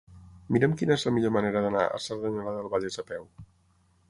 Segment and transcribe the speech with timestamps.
[0.55, 3.31] Mira'm quina és la millor manera d'anar a Cerdanyola del Vallès a peu.